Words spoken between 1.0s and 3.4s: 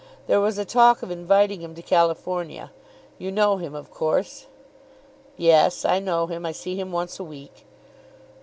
of inviting him to California. You